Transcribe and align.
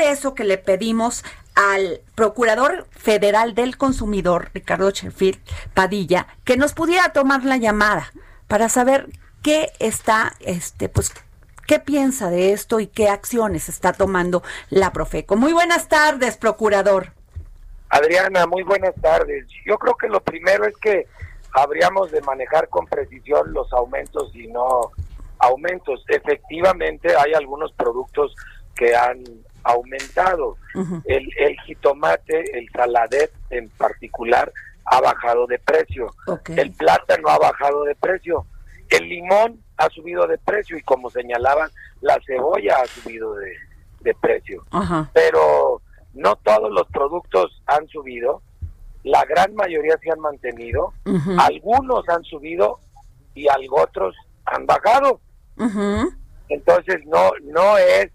Eso 0.00 0.34
que 0.34 0.44
le 0.44 0.58
pedimos 0.58 1.24
al 1.54 2.00
Procurador 2.14 2.86
Federal 2.90 3.54
del 3.54 3.76
Consumidor, 3.76 4.50
Ricardo 4.54 4.90
Sheffield 4.90 5.40
Padilla, 5.74 6.26
que 6.44 6.56
nos 6.56 6.72
pudiera 6.72 7.12
tomar 7.12 7.44
la 7.44 7.56
llamada 7.56 8.12
para 8.48 8.68
saber 8.68 9.08
qué 9.42 9.70
está, 9.78 10.32
este, 10.40 10.88
pues, 10.88 11.12
qué 11.66 11.78
piensa 11.78 12.30
de 12.30 12.52
esto 12.52 12.80
y 12.80 12.86
qué 12.86 13.08
acciones 13.08 13.68
está 13.68 13.92
tomando 13.92 14.42
la 14.70 14.92
Profeco. 14.92 15.36
Muy 15.36 15.52
buenas 15.52 15.88
tardes, 15.88 16.36
Procurador. 16.36 17.12
Adriana, 17.88 18.46
muy 18.46 18.62
buenas 18.62 18.94
tardes. 19.00 19.46
Yo 19.66 19.76
creo 19.78 19.94
que 19.96 20.08
lo 20.08 20.20
primero 20.20 20.64
es 20.64 20.76
que 20.76 21.06
habríamos 21.52 22.10
de 22.12 22.20
manejar 22.22 22.68
con 22.68 22.86
precisión 22.86 23.52
los 23.52 23.72
aumentos 23.72 24.34
y 24.34 24.46
no 24.46 24.92
aumentos. 25.38 26.04
Efectivamente, 26.08 27.14
hay 27.16 27.34
algunos 27.34 27.72
productos 27.72 28.34
que 28.74 28.94
han 28.94 29.22
aumentado. 29.62 30.56
el, 31.04 31.30
el 31.38 31.60
jitomate, 31.60 32.58
el 32.58 32.68
saladet 32.70 33.32
en 33.50 33.68
particular, 33.70 34.52
ha 34.84 35.00
bajado 35.00 35.46
de 35.46 35.58
precio. 35.58 36.14
El 36.56 36.72
plátano 36.72 37.28
ha 37.28 37.38
bajado 37.38 37.84
de 37.84 37.94
precio. 37.94 38.46
El 38.88 39.08
limón 39.08 39.62
ha 39.76 39.88
subido 39.88 40.26
de 40.26 40.36
precio 40.38 40.76
y 40.76 40.82
como 40.82 41.10
señalaban, 41.10 41.70
la 42.00 42.18
cebolla 42.26 42.76
ha 42.82 42.86
subido 42.86 43.34
de, 43.34 44.14
precio. 44.20 44.64
Pero 45.12 45.80
no 46.14 46.36
todos 46.36 46.72
los 46.72 46.86
productos 46.88 47.62
han 47.66 47.86
subido. 47.88 48.42
La 49.04 49.24
gran 49.24 49.54
mayoría 49.54 49.96
se 50.02 50.10
han 50.10 50.20
mantenido. 50.20 50.92
Algunos 51.38 52.08
han 52.08 52.24
subido 52.24 52.80
y 53.34 53.46
otros 53.70 54.16
han 54.44 54.66
bajado. 54.66 55.20
Entonces 56.48 57.06
no 57.06 57.30
no 57.44 57.78
es, 57.78 58.10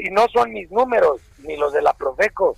y 0.00 0.10
no 0.10 0.26
son 0.28 0.52
mis 0.52 0.70
números 0.70 1.20
ni 1.38 1.56
los 1.56 1.72
de 1.72 1.82
la 1.82 1.92
Profeco. 1.92 2.56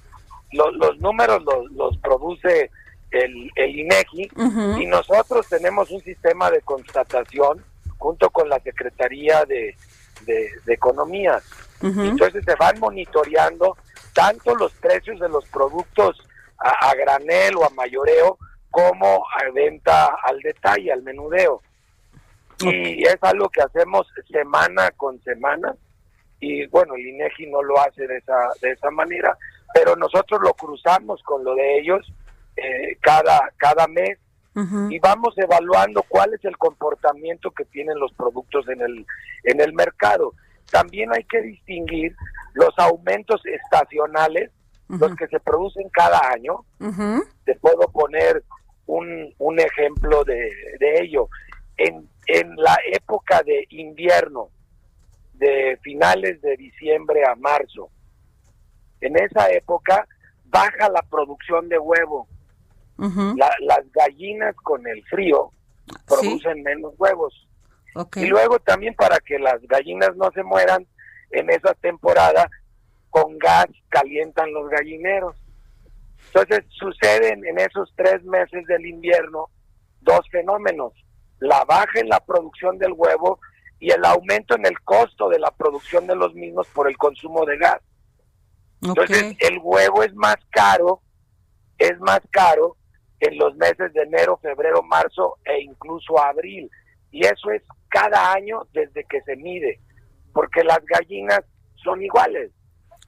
Los, 0.53 0.75
los 0.77 0.99
números 0.99 1.43
los, 1.45 1.71
los 1.73 1.99
produce 1.99 2.71
el, 3.11 3.51
el 3.55 3.79
INEGI 3.79 4.31
y 4.81 4.87
nosotros 4.87 5.47
tenemos 5.49 5.91
un 5.91 6.01
sistema 6.01 6.51
de 6.51 6.61
constatación 6.63 7.65
junto 7.99 8.31
con 8.31 8.49
la 8.49 8.61
Secretaría 8.61 9.45
de, 9.45 9.77
de, 10.25 10.51
Economía. 10.73 11.41
Entonces 11.83 12.45
se 12.45 12.55
van 12.57 12.79
monitoreando 12.81 13.77
tanto 14.13 14.55
los 14.57 14.73
precios 14.75 15.21
de 15.21 15.29
los 15.29 15.45
productos 15.47 16.23
a, 16.59 16.95
granel 16.95 17.57
o 17.57 17.65
a 17.65 17.71
mayoreo 17.71 18.39
como 18.71 19.25
a 19.37 19.51
venta 19.53 20.11
al 20.25 20.41
detalle, 20.41 20.93
al 20.93 21.03
menudeo. 21.03 21.63
Y 22.61 23.05
es 23.05 23.17
algo 23.23 23.49
que 23.49 23.63
hacemos 23.63 24.09
semana 24.31 24.91
con 24.93 25.23
semana 25.23 25.75
y 26.41 26.67
bueno, 26.67 26.95
el 26.95 27.07
INEGI 27.07 27.47
no 27.47 27.63
lo 27.63 27.79
hace 27.81 28.07
de 28.07 28.19
esa, 28.19 28.37
de 28.61 28.73
esa 28.73 28.91
manera, 28.91 29.37
pero 29.75 29.97
nosotros 29.97 30.41
lo 30.43 30.55
cruzamos 30.55 31.23
con 31.23 31.45
lo 31.45 31.55
de 31.55 31.79
ellos 31.79 32.13
eh, 32.57 32.97
cada, 33.01 33.53
cada 33.57 33.87
mes 33.89 34.19
y 34.91 34.99
vamos 34.99 35.39
evaluando 35.39 36.03
cuál 36.09 36.35
es 36.35 36.45
el 36.45 36.57
comportamiento 36.59 37.53
que 37.53 37.65
tienen 37.67 37.97
los 38.01 38.13
productos 38.15 38.69
en 38.69 38.81
el, 38.81 39.07
en 39.45 39.61
el 39.61 39.73
mercado. 39.73 40.35
También 40.69 41.15
hay 41.15 41.23
que 41.25 41.41
distinguir 41.41 42.17
los 42.55 42.77
aumentos 42.77 43.41
estacionales, 43.47 44.51
los 44.89 45.15
que 45.15 45.29
se 45.29 45.39
producen 45.39 45.89
cada 45.91 46.19
año. 46.33 46.65
Te 47.45 47.55
puedo 47.55 47.83
poner 47.93 48.43
un, 48.87 49.33
un 49.39 49.61
ejemplo 49.61 50.25
de, 50.25 50.51
de 50.81 51.03
ello. 51.03 51.29
En, 51.77 52.09
en 52.27 52.57
la 52.57 52.77
época 52.93 53.43
de 53.45 53.65
invierno, 53.71 54.49
de 55.39 55.79
finales 55.83 56.41
de 56.43 56.57
diciembre 56.57 57.25
a 57.25 57.35
marzo, 57.37 57.91
en 59.01 59.17
esa 59.17 59.51
época 59.51 60.07
baja 60.45 60.89
la 60.89 61.03
producción 61.03 61.69
de 61.69 61.79
huevo. 61.79 62.29
Las 62.99 63.93
gallinas 63.93 64.57
con 64.57 64.85
el 64.87 65.05
frío 65.05 65.53
producen 66.07 66.63
menos 66.63 66.95
huevos. 66.99 67.47
Y 68.17 68.27
luego 68.27 68.59
también 68.59 68.95
para 68.95 69.19
que 69.21 69.39
las 69.39 69.61
gallinas 69.63 70.17
no 70.17 70.31
se 70.33 70.43
mueran 70.43 70.87
en 71.31 71.51
esa 71.51 71.75
temporada, 71.75 72.49
con 73.11 73.39
gas 73.39 73.67
calientan 73.89 74.53
los 74.53 74.69
gallineros. 74.69 75.37
Entonces 76.27 76.65
suceden 76.71 77.45
en 77.47 77.59
esos 77.59 77.93
tres 77.97 78.23
meses 78.25 78.65
del 78.67 78.85
invierno 78.87 79.49
dos 80.01 80.21
fenómenos, 80.31 80.93
la 81.41 81.65
baja 81.65 82.01
en 82.01 82.09
la 82.09 82.21
producción 82.21 82.79
del 82.79 82.93
huevo 82.93 83.41
y 83.81 83.91
el 83.91 84.05
aumento 84.05 84.57
en 84.57 84.67
el 84.67 84.81
costo 84.81 85.29
de 85.29 85.39
la 85.39 85.51
producción 85.51 86.07
de 86.07 86.17
los 86.17 86.35
mismos 86.35 86.67
por 86.69 86.89
el 86.89 86.97
consumo 86.97 87.45
de 87.45 87.59
gas. 87.59 87.81
Entonces 88.83 89.37
el 89.41 89.59
huevo 89.63 90.03
es 90.03 90.15
más 90.15 90.37
caro, 90.51 91.03
es 91.79 91.99
más 92.01 92.21
caro 92.31 92.77
en 93.21 93.39
los 93.39 93.55
meses 93.57 93.93
de 93.93 94.03
enero, 94.03 94.39
febrero, 94.39 94.83
marzo 94.83 95.39
e 95.45 95.61
incluso 95.63 96.19
abril. 96.23 96.71
Y 97.11 97.25
eso 97.25 97.51
es 97.51 97.63
cada 97.89 98.33
año 98.33 98.63
desde 98.73 99.05
que 99.05 99.21
se 99.23 99.37
mide, 99.37 99.81
porque 100.33 100.63
las 100.63 100.81
gallinas 100.85 101.41
son 101.83 102.03
iguales. 102.03 102.53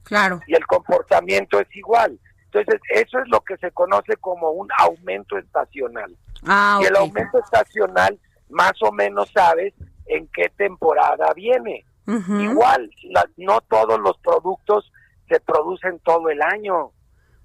Claro. 0.04 0.40
Y 0.46 0.54
el 0.54 0.66
comportamiento 0.66 1.60
es 1.60 1.68
igual. 1.76 2.18
Entonces, 2.46 2.80
eso 2.92 3.18
es 3.20 3.28
lo 3.28 3.40
que 3.42 3.56
se 3.58 3.70
conoce 3.70 4.16
como 4.16 4.50
un 4.50 4.68
aumento 4.78 5.38
estacional. 5.38 6.16
Ah, 6.44 6.80
y 6.82 6.86
el 6.86 6.96
aumento 6.96 7.38
estacional, 7.38 8.18
más 8.48 8.72
o 8.82 8.90
menos 8.90 9.30
sabes 9.32 9.72
en 10.10 10.28
qué 10.28 10.50
temporada 10.56 11.32
viene. 11.34 11.84
Igual, 12.06 12.90
no 13.36 13.60
todos 13.62 14.00
los 14.00 14.18
productos 14.18 14.90
se 15.28 15.38
producen 15.40 16.00
todo 16.00 16.28
el 16.28 16.42
año. 16.42 16.90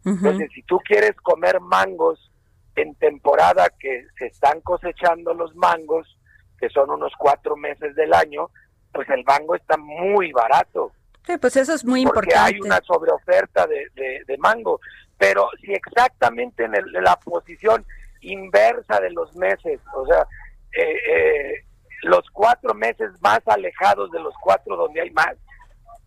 Entonces, 0.04 0.50
si 0.54 0.64
tú 0.64 0.80
quieres 0.80 1.16
comer 1.18 1.60
mangos 1.60 2.32
en 2.76 2.96
temporada 2.96 3.68
que 3.80 4.06
se 4.18 4.28
están 4.28 4.62
cosechando 4.62 5.34
los 5.34 5.56
mangos, 5.56 6.18
que 6.60 6.70
son 6.70 6.90
unos 6.90 7.14
cuatro 7.18 7.56
meses 7.56 7.96
del 7.96 8.14
año, 8.14 8.50
pues 8.92 9.08
el 9.10 9.24
mango 9.24 9.56
está 9.56 9.78
muy 9.78 10.32
barato. 10.32 10.92
Sí, 11.26 11.38
pues 11.38 11.56
eso 11.58 11.74
es 11.74 11.84
muy 11.84 12.04
porque 12.06 12.34
importante. 12.34 12.56
hay 12.56 12.62
una 12.62 12.80
sobreoferta 12.82 13.68
de, 13.68 14.24
de, 14.26 14.38
mango. 14.38 14.80
Pero 15.18 15.50
si 15.62 15.74
exactamente 15.74 16.66
en, 16.66 16.74
la 17.04 17.16
posición 17.18 17.86
inversa 18.22 19.00
de 19.00 19.12
los 19.12 19.36
meses, 19.36 19.80
o 19.96 20.06
sea, 20.06 20.28
eh, 20.72 20.98
eh, 21.08 21.65
los 22.06 22.30
cuatro 22.32 22.74
meses 22.74 23.10
más 23.22 23.40
alejados 23.48 24.12
de 24.12 24.20
los 24.20 24.34
cuatro 24.42 24.76
donde 24.76 25.02
hay 25.02 25.12
más, 25.12 25.36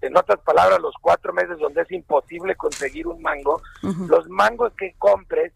en 0.00 0.16
otras 0.16 0.38
palabras, 0.40 0.80
los 0.80 0.94
cuatro 1.00 1.32
meses 1.32 1.58
donde 1.58 1.82
es 1.82 1.90
imposible 1.90 2.54
conseguir 2.54 3.08
un 3.08 3.20
mango, 3.20 3.60
los 4.08 4.28
mangos 4.28 4.72
que 4.78 4.94
compres 4.98 5.52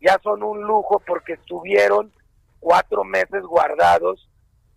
ya 0.00 0.18
son 0.22 0.42
un 0.44 0.62
lujo 0.62 1.02
porque 1.04 1.32
estuvieron 1.32 2.12
cuatro 2.60 3.02
meses 3.02 3.42
guardados 3.42 4.28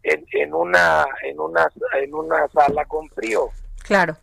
en, 0.01 0.25
en 0.31 0.53
una 0.53 1.05
en 1.23 1.39
una 1.39 1.69
en 2.01 2.13
una 2.13 2.47
sala 2.49 2.85
con 2.85 3.07
frío. 3.09 3.49
Claro. 3.83 4.17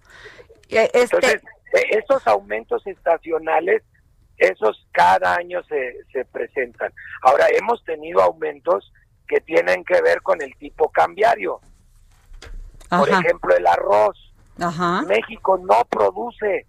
Eh, 0.69 0.91
este... 0.93 1.17
Entonces, 1.17 1.43
e, 1.73 1.99
esos 1.99 2.27
aumentos 2.27 2.85
estacionales, 2.87 3.83
esos 4.39 4.87
cada 4.93 5.37
año 5.37 5.63
se, 5.65 6.05
se 6.13 6.25
presentan. 6.25 6.93
Ahora, 7.23 7.47
hemos 7.57 7.83
tenido 7.85 8.21
aumentos 8.21 8.93
que 9.31 9.41
tienen 9.41 9.85
que 9.85 10.03
ver 10.03 10.23
con 10.23 10.43
el 10.43 10.57
tipo 10.57 10.91
cambiario. 10.91 11.61
Por 12.89 13.09
ejemplo, 13.09 13.57
el 13.57 13.65
arroz. 13.65 14.19
México 15.07 15.57
no 15.57 15.85
produce 15.89 16.67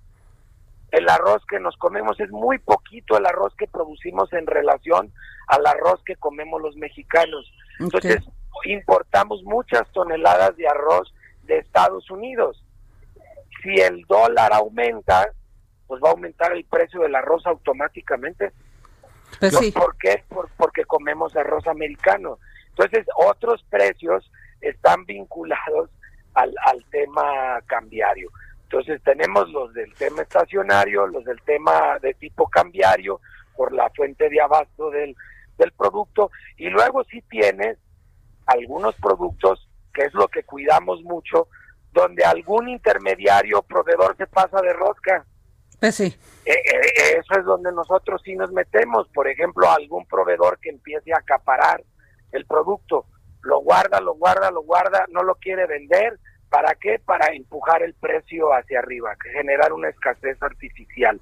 el 0.91 1.09
arroz 1.09 1.41
que 1.49 1.59
nos 1.59 1.75
comemos 1.77 2.19
es 2.19 2.29
muy 2.31 2.59
poquito 2.59 3.17
el 3.17 3.25
arroz 3.25 3.53
que 3.57 3.65
producimos 3.65 4.31
en 4.33 4.45
relación 4.45 5.11
al 5.47 5.65
arroz 5.65 6.01
que 6.05 6.15
comemos 6.17 6.61
los 6.61 6.75
mexicanos. 6.75 7.51
Entonces, 7.79 8.23
importamos 8.65 9.41
muchas 9.43 9.89
toneladas 9.93 10.55
de 10.57 10.67
arroz 10.67 11.13
de 11.43 11.57
Estados 11.57 12.11
Unidos. 12.11 12.63
Si 13.63 13.73
el 13.81 14.03
dólar 14.07 14.53
aumenta, 14.53 15.31
pues 15.87 16.01
va 16.03 16.09
a 16.09 16.11
aumentar 16.11 16.51
el 16.51 16.65
precio 16.65 17.01
del 17.01 17.15
arroz 17.15 17.45
automáticamente. 17.45 18.51
Pues 19.39 19.55
¿Por 19.73 19.97
qué? 19.97 20.23
porque 20.57 20.85
comemos 20.85 21.35
arroz 21.35 21.65
americano. 21.67 22.37
Entonces, 22.71 23.05
otros 23.15 23.63
precios 23.69 24.29
están 24.61 25.05
vinculados 25.05 25.89
al, 26.33 26.53
al 26.65 26.83
tema 26.91 27.61
cambiario. 27.65 28.29
Entonces 28.63 29.01
tenemos 29.03 29.49
los 29.49 29.73
del 29.73 29.93
tema 29.95 30.21
estacionario, 30.21 31.05
los 31.07 31.25
del 31.25 31.41
tema 31.41 31.99
de 31.99 32.13
tipo 32.13 32.47
cambiario, 32.47 33.19
por 33.55 33.73
la 33.73 33.89
fuente 33.89 34.29
de 34.29 34.41
abasto 34.41 34.89
del, 34.89 35.13
del 35.57 35.71
producto, 35.73 36.31
y 36.55 36.69
luego 36.69 37.03
sí 37.03 37.21
tienes 37.29 37.77
algunos 38.45 38.95
productos, 38.95 39.67
que 39.93 40.03
es 40.03 40.13
lo 40.13 40.29
que 40.29 40.43
cuidamos 40.43 41.01
mucho, 41.03 41.49
donde 41.91 42.23
algún 42.23 42.69
intermediario 42.69 43.59
o 43.59 43.61
proveedor 43.61 44.15
se 44.15 44.25
pasa 44.27 44.61
de 44.61 44.71
rosca. 44.71 45.25
Pues 45.79 45.95
sí. 45.95 46.17
Eh, 46.45 46.53
eh, 46.53 47.19
eso 47.19 47.39
es 47.39 47.45
donde 47.45 47.73
nosotros 47.73 48.21
sí 48.23 48.35
nos 48.35 48.51
metemos. 48.53 49.07
Por 49.09 49.27
ejemplo, 49.27 49.69
algún 49.69 50.05
proveedor 50.05 50.59
que 50.59 50.69
empiece 50.69 51.11
a 51.11 51.17
acaparar 51.17 51.83
el 52.31 52.45
producto, 52.45 53.05
lo 53.41 53.59
guarda, 53.61 53.99
lo 53.99 54.15
guarda, 54.15 54.51
lo 54.51 54.61
guarda, 54.63 55.05
no 55.09 55.23
lo 55.23 55.35
quiere 55.35 55.65
vender. 55.67 56.19
¿Para 56.49 56.75
qué? 56.75 56.99
Para 56.99 57.33
empujar 57.33 57.81
el 57.81 57.93
precio 57.93 58.53
hacia 58.53 58.79
arriba, 58.79 59.15
generar 59.33 59.71
una 59.71 59.89
escasez 59.89 60.41
artificial. 60.41 61.19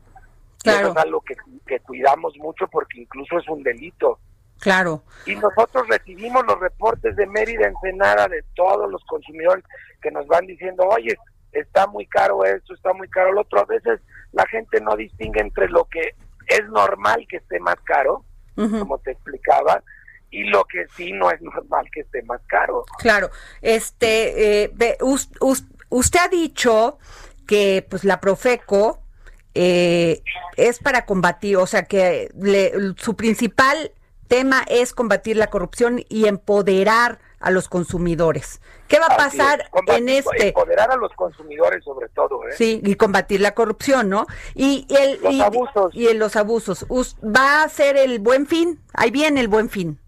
Claro. 0.63 0.79
Eso 0.79 0.91
es 0.91 0.97
algo 0.97 1.21
que, 1.21 1.35
que 1.67 1.79
cuidamos 1.81 2.35
mucho 2.37 2.67
porque 2.67 3.01
incluso 3.01 3.37
es 3.37 3.47
un 3.47 3.63
delito. 3.63 4.19
Claro. 4.59 5.03
Y 5.25 5.35
nosotros 5.35 5.87
recibimos 5.87 6.45
los 6.45 6.59
reportes 6.59 7.15
de 7.15 7.25
Mérida 7.27 7.67
Ensenada 7.67 8.27
de 8.27 8.43
todos 8.55 8.91
los 8.91 9.03
consumidores 9.05 9.63
que 10.01 10.11
nos 10.11 10.27
van 10.27 10.45
diciendo, 10.47 10.83
oye, 10.83 11.17
está 11.51 11.87
muy 11.87 12.05
caro 12.07 12.43
esto, 12.43 12.73
está 12.73 12.93
muy 12.93 13.07
caro 13.09 13.31
lo 13.31 13.41
otro. 13.41 13.61
A 13.61 13.65
veces 13.65 14.01
la 14.33 14.45
gente 14.47 14.81
no 14.81 14.95
distingue 14.95 15.39
entre 15.39 15.69
lo 15.69 15.85
que 15.85 16.15
es 16.47 16.67
normal 16.69 17.25
que 17.29 17.37
esté 17.37 17.59
más 17.59 17.77
caro, 17.83 18.25
como 18.55 18.97
te 18.97 19.11
explicaba, 19.11 19.81
y 20.31 20.43
lo 20.45 20.63
que 20.65 20.85
sí 20.95 21.11
no 21.11 21.31
es 21.31 21.41
normal 21.41 21.87
que 21.93 22.01
esté 22.01 22.21
más 22.23 22.41
caro. 22.47 22.85
Claro, 22.99 23.29
este, 23.61 24.63
eh, 24.65 24.71
usted 25.89 26.19
ha 26.19 26.27
dicho 26.27 26.97
que 27.47 27.85
pues 27.89 28.03
la 28.03 28.19
Profeco 28.19 29.01
eh, 29.55 30.21
es 30.55 30.79
para 30.79 31.05
combatir, 31.05 31.57
o 31.57 31.65
sea 31.65 31.83
que 31.83 32.29
le- 32.39 32.71
su 32.97 33.15
principal 33.15 33.91
tema 34.27 34.63
es 34.67 34.93
combatir 34.93 35.35
la 35.37 35.47
corrupción 35.47 36.03
y 36.07 36.27
empoderar 36.27 37.17
a 37.39 37.49
los 37.51 37.67
consumidores. 37.67 38.61
¿Qué 38.87 38.99
va 38.99 39.05
a 39.07 39.15
Así 39.15 39.37
pasar 39.37 39.61
es, 39.87 39.95
en 39.97 40.09
este? 40.09 40.47
Empoderar 40.49 40.91
a 40.91 40.97
los 40.97 41.11
consumidores 41.13 41.83
sobre 41.83 42.09
todo, 42.09 42.43
¿eh? 42.47 42.51
Sí, 42.55 42.81
y 42.83 42.95
combatir 42.95 43.39
la 43.41 43.55
corrupción, 43.55 44.09
¿no? 44.09 44.27
Y, 44.53 44.85
y 44.89 44.95
el, 44.97 45.19
Los 45.23 45.33
y, 45.33 45.41
abusos. 45.41 45.91
y 45.95 46.13
los 46.13 46.35
abusos. 46.35 46.85
Us- 46.89 47.15
¿Va 47.23 47.63
a 47.63 47.69
ser 47.69 47.97
el 47.97 48.19
buen 48.19 48.45
fin? 48.45 48.79
Ahí 48.93 49.09
viene 49.09 49.39
el 49.39 49.47
buen 49.47 49.69
fin. 49.69 49.99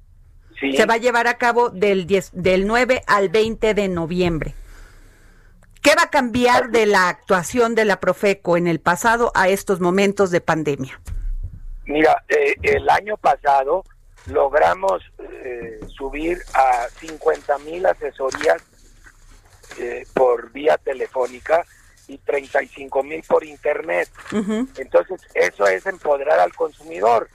Sí. 0.62 0.78
Se 0.78 0.86
va 0.86 0.94
a 0.94 0.98
llevar 0.98 1.28
a 1.28 1.38
cabo 1.38 1.72
del, 1.72 2.08
10, 2.08 2.30
del 2.34 2.68
9 2.68 3.04
al 3.08 3.28
20 3.28 3.74
de 3.74 3.88
noviembre. 3.90 4.54
¿Qué 5.82 5.96
va 5.96 6.04
a 6.04 6.10
cambiar 6.12 6.70
de 6.70 6.86
la 6.86 7.10
actuación 7.10 7.74
de 7.74 7.86
la 7.86 8.00
Profeco 8.00 8.56
en 8.56 8.68
el 8.68 8.80
pasado 8.80 9.32
a 9.34 9.50
estos 9.50 9.80
momentos 9.80 10.30
de 10.30 10.40
pandemia? 10.40 11.02
Mira, 11.86 12.24
eh, 12.30 12.56
el 12.62 12.88
año 12.88 13.18
pasado 13.18 13.84
logramos 14.28 15.02
eh, 15.20 15.80
subir 15.88 16.38
a 16.54 16.88
50 17.00 17.58
mil 17.60 17.84
asesorías 17.88 18.62
eh, 19.80 20.06
por 20.14 20.52
vía 20.52 20.78
telefónica 20.78 21.66
y 22.08 22.20
35 22.20 23.04
mil 23.04 23.24
por 23.28 23.44
internet. 23.44 24.10
Entonces, 24.78 25.22
eso 25.34 25.66
es 25.66 25.86
empoderar 25.86 26.40
al 26.40 26.54
consumidor, 26.54 27.30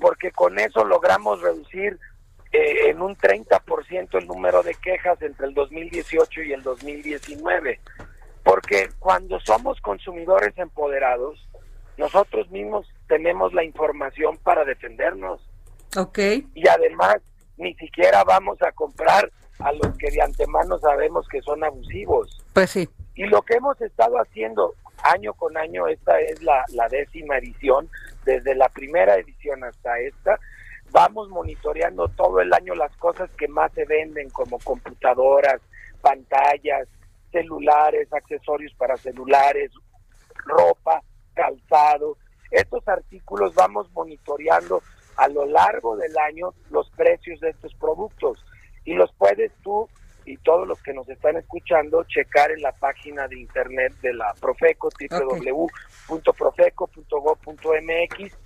porque 0.00 0.30
con 0.30 0.58
eso 0.58 0.84
logramos 0.84 1.40
reducir 1.40 1.98
eh, 2.52 2.90
en 2.90 3.00
un 3.00 3.16
30% 3.16 4.18
el 4.18 4.26
número 4.26 4.62
de 4.62 4.74
quejas 4.74 5.20
entre 5.22 5.46
el 5.46 5.54
2018 5.54 6.42
y 6.42 6.52
el 6.52 6.62
2019. 6.62 7.80
Porque 8.42 8.88
cuando 8.98 9.40
somos 9.40 9.80
consumidores 9.80 10.56
empoderados, 10.58 11.48
nosotros 11.96 12.50
mismos 12.50 12.86
tenemos 13.06 13.52
la 13.52 13.64
información 13.64 14.36
para 14.38 14.64
defendernos 14.64 15.40
Ok, 15.96 16.18
y 16.54 16.66
además 16.68 17.18
ni 17.58 17.74
siquiera 17.74 18.24
vamos 18.24 18.60
a 18.62 18.72
comprar 18.72 19.30
a 19.58 19.72
los 19.72 19.96
que 19.98 20.10
de 20.10 20.22
antemano 20.22 20.78
sabemos 20.78 21.28
que 21.28 21.42
son 21.42 21.62
abusivos. 21.62 22.42
pues 22.52 22.70
sí. 22.70 22.88
Y 23.14 23.24
lo 23.24 23.42
que 23.42 23.54
hemos 23.54 23.78
estado 23.80 24.16
haciendo 24.16 24.74
año 25.04 25.34
con 25.34 25.56
año, 25.56 25.86
esta 25.86 26.18
es 26.20 26.42
la, 26.42 26.64
la 26.72 26.88
décima 26.88 27.36
edición, 27.36 27.90
desde 28.24 28.54
la 28.54 28.68
primera 28.70 29.16
edición 29.16 29.62
hasta 29.64 29.98
esta, 30.00 30.38
vamos 30.92 31.28
monitoreando 31.30 32.06
todo 32.08 32.40
el 32.40 32.52
año 32.52 32.74
las 32.74 32.94
cosas 32.98 33.30
que 33.32 33.48
más 33.48 33.72
se 33.72 33.86
venden, 33.86 34.28
como 34.30 34.58
computadoras, 34.58 35.60
pantallas, 36.00 36.86
celulares, 37.32 38.12
accesorios 38.12 38.72
para 38.74 38.96
celulares, 38.98 39.72
ropa, 40.44 41.02
calzado. 41.34 42.16
Estos 42.50 42.86
artículos 42.86 43.54
vamos 43.54 43.90
monitoreando 43.92 44.82
a 45.16 45.28
lo 45.28 45.46
largo 45.46 45.96
del 45.96 46.14
año 46.18 46.52
los 46.70 46.90
precios 46.90 47.40
de 47.40 47.48
estos 47.50 47.74
productos 47.74 48.44
y 48.84 48.94
los 48.94 49.12
puedes 49.14 49.52
tú 49.62 49.88
y 50.24 50.36
todos 50.38 50.66
los 50.68 50.80
que 50.82 50.92
nos 50.92 51.08
están 51.08 51.36
escuchando 51.36 52.04
checar 52.04 52.52
en 52.52 52.62
la 52.62 52.70
página 52.72 53.26
de 53.28 53.40
internet 53.40 53.92
de 54.02 54.14
la 54.14 54.32
Profeco, 54.40 54.88
www.profeco.gov.mx 56.08 58.38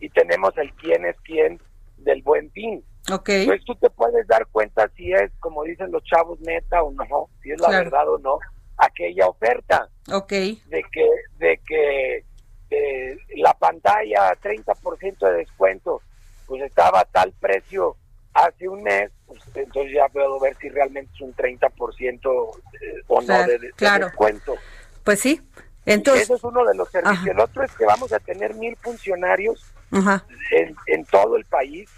y 0.00 0.08
tenemos 0.10 0.56
el 0.58 0.72
quién 0.74 1.04
es 1.06 1.16
quién 1.22 1.60
del 2.08 2.22
buen 2.22 2.50
fin. 2.52 2.82
Ok, 3.12 3.28
Entonces 3.28 3.64
tú 3.66 3.74
te 3.76 3.90
puedes 3.90 4.26
dar 4.26 4.46
cuenta 4.46 4.90
si 4.96 5.12
es, 5.12 5.30
como 5.40 5.62
dicen 5.64 5.90
los 5.92 6.02
chavos, 6.04 6.40
neta 6.40 6.82
o 6.82 6.90
no, 6.92 7.28
si 7.42 7.50
es 7.50 7.60
la 7.60 7.68
Claro. 7.68 7.84
verdad 7.84 8.08
o 8.08 8.18
no, 8.18 8.38
aquella 8.78 9.28
oferta 9.28 9.88
ok, 10.12 10.30
de 10.30 10.84
que 10.92 11.06
de 11.38 11.60
que 11.66 12.24
eh, 12.70 13.16
la 13.36 13.52
pantalla 13.54 14.32
30% 14.40 15.18
de 15.30 15.32
descuento 15.38 16.00
pues 16.46 16.62
estaba 16.62 17.00
a 17.00 17.04
tal 17.04 17.32
precio 17.40 17.96
hace 18.34 18.68
un 18.68 18.82
mes 18.84 19.10
pues 19.26 19.40
entonces 19.54 19.92
ya 19.94 20.08
puedo 20.08 20.38
ver 20.38 20.56
si 20.60 20.68
realmente 20.68 21.10
es 21.14 21.20
un 21.20 21.34
30% 21.34 22.20
eh, 22.80 23.02
o 23.08 23.20
no 23.20 23.46
de, 23.46 23.58
de 23.58 23.70
claro. 23.72 24.06
descuento 24.06 24.54
pues 25.02 25.20
sí. 25.20 25.40
Entonces, 25.92 26.24
ese 26.24 26.34
es 26.34 26.44
uno 26.44 26.64
de 26.64 26.74
los 26.74 26.88
servicios 26.90 27.18
Ajá. 27.22 27.30
el 27.30 27.40
otro 27.40 27.62
es 27.64 27.74
que 27.76 27.84
vamos 27.84 28.12
a 28.12 28.18
tener 28.20 28.54
mil 28.54 28.76
funcionarios 28.76 29.64
ajá, 29.90 30.24
en, 30.50 30.76
en 30.86 31.04
todo 31.06 31.36
el 31.36 31.44
país. 31.44 31.88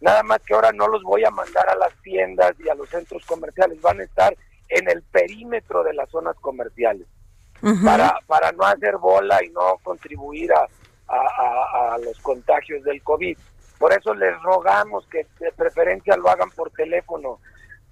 Nada 0.00 0.22
más 0.22 0.40
que 0.42 0.54
ahora 0.54 0.72
no 0.72 0.88
los 0.88 1.02
voy 1.02 1.24
a 1.24 1.30
mandar 1.30 1.68
a 1.68 1.74
las 1.76 1.92
tiendas 2.02 2.52
y 2.58 2.68
a 2.68 2.74
los 2.74 2.88
centros 2.88 3.24
comerciales, 3.26 3.80
van 3.82 4.00
a 4.00 4.04
estar 4.04 4.34
en 4.68 4.88
el 4.88 5.02
perímetro 5.02 5.82
de 5.82 5.92
las 5.94 6.08
zonas 6.10 6.36
comerciales 6.40 7.06
para, 7.84 8.18
para 8.26 8.52
no 8.52 8.64
hacer 8.64 8.96
bola 8.96 9.44
y 9.44 9.50
no 9.50 9.76
contribuir 9.82 10.50
a, 10.52 10.66
a- 11.08 11.16
a- 11.90 11.94
a 11.94 11.98
los 11.98 12.18
contagios 12.20 12.82
del 12.84 13.02
COVID. 13.02 13.36
Por 13.78 13.92
eso 13.92 14.14
les 14.14 14.40
rogamos 14.42 15.06
que 15.08 15.26
de 15.38 15.52
preferencia 15.52 16.16
lo 16.16 16.28
hagan 16.30 16.50
por 16.50 16.70
teléfono. 16.70 17.38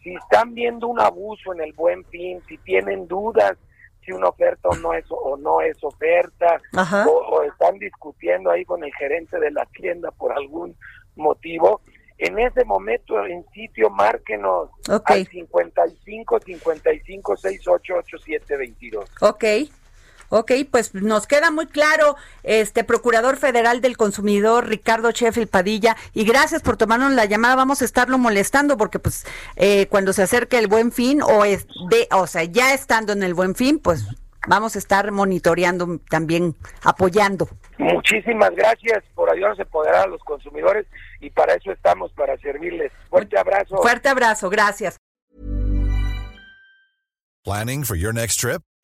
Si 0.02 0.14
están 0.14 0.54
viendo 0.54 0.86
un 0.86 1.00
abuso 1.00 1.52
en 1.52 1.60
el 1.60 1.72
buen 1.74 2.04
fin, 2.06 2.40
si 2.48 2.56
tienen 2.58 3.06
dudas 3.08 3.56
si 4.08 4.12
una 4.12 4.28
oferta 4.28 4.68
o 4.70 4.76
no 4.76 4.94
es, 4.94 5.04
o 5.10 5.36
no 5.36 5.60
es 5.60 5.76
oferta, 5.84 6.60
o, 7.06 7.10
o 7.10 7.42
están 7.42 7.78
discutiendo 7.78 8.50
ahí 8.50 8.64
con 8.64 8.82
el 8.82 8.92
gerente 8.94 9.38
de 9.38 9.50
la 9.50 9.66
tienda 9.66 10.10
por 10.12 10.32
algún 10.32 10.74
motivo, 11.16 11.82
en 12.16 12.38
ese 12.38 12.64
momento 12.64 13.24
en 13.26 13.44
sitio 13.50 13.90
márquenos 13.90 14.70
Ok. 14.90 15.10
al 15.10 15.26
55 15.26 16.40
55 16.40 17.36
68 17.36 17.94
87 17.96 18.56
22. 18.56 19.10
Ok, 19.20 19.44
ok, 20.28 20.52
pues 20.70 20.94
nos 20.94 21.26
queda 21.26 21.50
muy 21.50 21.66
claro, 21.66 22.16
este 22.42 22.84
Procurador 22.84 23.36
Federal 23.36 23.80
del 23.80 23.96
Consumidor, 23.96 24.66
Ricardo 24.66 25.10
Sheffield 25.10 25.48
Padilla, 25.48 25.96
y 26.14 26.24
gracias 26.24 26.62
por 26.62 26.76
tomarnos 26.76 27.12
la 27.12 27.24
llamada, 27.24 27.56
vamos 27.56 27.82
a 27.82 27.84
estarlo 27.84 28.18
molestando 28.18 28.76
porque 28.76 28.98
pues 28.98 29.26
eh, 29.56 29.86
cuando 29.88 30.12
se 30.12 30.22
acerque 30.22 30.58
el 30.58 30.66
buen 30.66 30.92
fin 30.92 31.22
o 31.22 31.44
es 31.44 31.66
de, 31.90 32.08
o 32.12 32.26
sea, 32.26 32.44
ya 32.44 32.74
estando 32.74 33.12
en 33.12 33.22
el 33.22 33.34
buen 33.34 33.54
fin, 33.54 33.78
pues 33.78 34.06
vamos 34.46 34.76
a 34.76 34.78
estar 34.78 35.10
monitoreando 35.12 36.00
también, 36.10 36.54
apoyando. 36.82 37.48
Muchísimas 37.78 38.50
gracias 38.54 39.04
por 39.14 39.30
ayudarnos 39.30 39.58
a 39.58 39.62
empoderar 39.62 40.04
a 40.04 40.06
los 40.06 40.22
consumidores 40.24 40.86
y 41.20 41.30
para 41.30 41.54
eso 41.54 41.72
estamos, 41.72 42.12
para 42.12 42.36
servirles. 42.38 42.92
Fuerte 43.08 43.38
abrazo. 43.38 43.76
Fuerte 43.76 44.08
abrazo, 44.08 44.50
gracias. 44.50 44.96
Planning 47.44 47.84
for 47.84 47.96
your 47.96 48.12
next 48.12 48.40
trip? 48.40 48.62